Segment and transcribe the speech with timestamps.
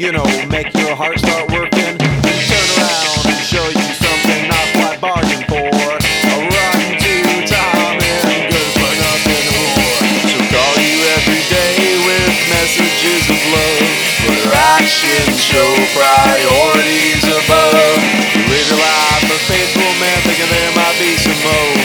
[0.00, 1.92] you know, make your heart start working.
[2.00, 5.60] Turn around and show you something not quite bargained for.
[5.60, 7.14] A run to
[7.44, 10.00] time and good for nothing more.
[10.24, 13.92] So call you every day with messages of love.
[14.24, 14.40] But
[14.80, 18.00] actions show priorities above.
[18.32, 21.76] You live your life a faithful man, thinking there might be some hope.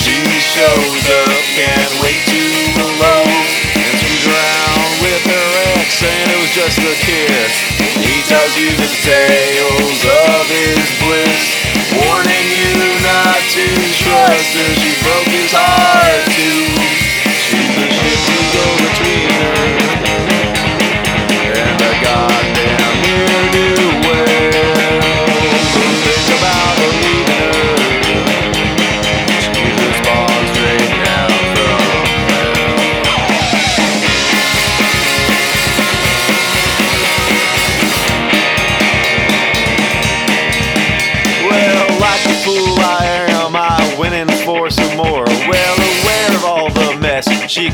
[0.00, 2.40] She shows up, can't wait to
[2.80, 3.21] alone.
[6.92, 7.52] A kiss.
[8.04, 11.44] He tells you the tales of his bliss,
[12.04, 13.64] warning you not to
[13.96, 14.68] trust her.
[14.76, 15.71] She broke his heart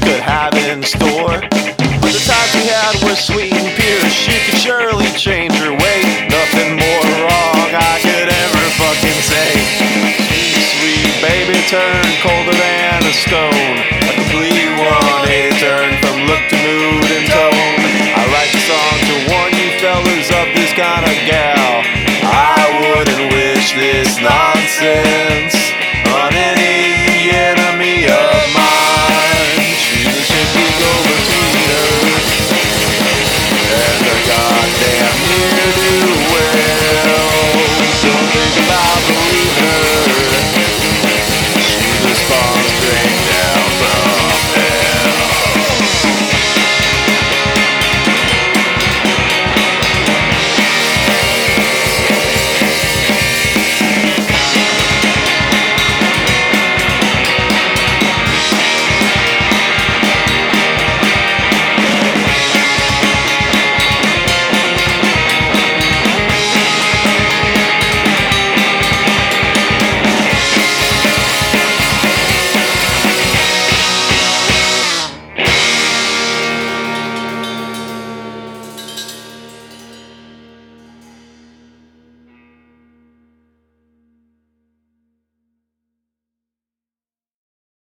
[0.00, 1.40] could have in store.
[2.00, 4.04] But the times we had were sweet and pure.
[4.10, 6.08] She could surely change her weight.
[6.30, 9.50] Nothing more wrong I could ever fucking say.
[10.78, 13.76] Sweet, baby turned colder than a stone.
[14.08, 15.97] A complete 180 turned.